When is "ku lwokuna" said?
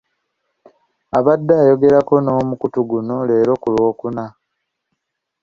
3.61-4.25